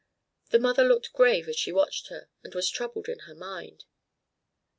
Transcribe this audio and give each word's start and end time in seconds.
The 0.49 0.57
mother 0.57 0.83
looked 0.83 1.13
grave 1.13 1.47
as 1.47 1.55
she 1.55 1.71
watched 1.71 2.07
her, 2.07 2.27
and 2.43 2.55
was 2.55 2.71
troubled 2.71 3.07
in 3.07 3.19
her 3.29 3.35
mind. 3.35 3.85